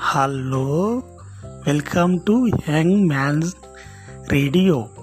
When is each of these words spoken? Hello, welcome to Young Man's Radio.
Hello, 0.00 1.02
welcome 1.66 2.20
to 2.24 2.46
Young 2.68 3.08
Man's 3.08 3.56
Radio. 4.30 4.97